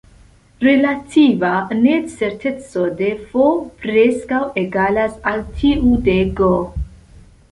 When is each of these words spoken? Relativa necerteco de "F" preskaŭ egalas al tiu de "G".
Relativa 0.67 1.49
necerteco 1.81 2.85
de 3.01 3.09
"F" 3.27 3.45
preskaŭ 3.83 4.39
egalas 4.61 5.15
al 5.33 5.45
tiu 5.59 5.91
de 6.09 6.17
"G". 6.41 6.49